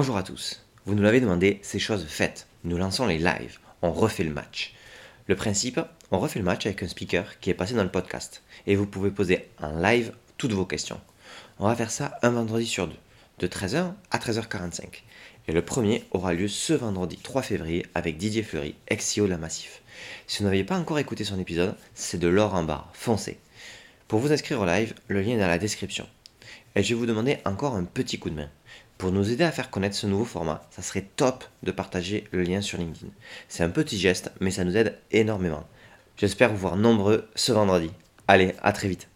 [0.00, 0.62] Bonjour à tous.
[0.86, 2.46] Vous nous l'avez demandé, ces choses faites.
[2.64, 3.58] Nous lançons les lives.
[3.82, 4.72] On refait le match.
[5.26, 5.78] Le principe,
[6.10, 8.42] on refait le match avec un speaker qui est passé dans le podcast.
[8.66, 10.98] Et vous pouvez poser en live toutes vos questions.
[11.58, 12.96] On va faire ça un vendredi sur deux,
[13.40, 15.02] de 13h à 13h45.
[15.48, 19.36] Et le premier aura lieu ce vendredi 3 février avec Didier Fleury, ex-CEO de la
[19.36, 19.82] Massif.
[20.26, 23.38] Si vous n'avez pas encore écouté son épisode, c'est de l'or en barre, foncez.
[24.08, 26.08] Pour vous inscrire au live, le lien est dans la description.
[26.74, 28.48] Et je vais vous demander encore un petit coup de main.
[28.98, 32.42] Pour nous aider à faire connaître ce nouveau format, ça serait top de partager le
[32.42, 33.10] lien sur LinkedIn.
[33.48, 35.64] C'est un petit geste, mais ça nous aide énormément.
[36.16, 37.90] J'espère vous voir nombreux ce vendredi.
[38.28, 39.09] Allez, à très vite.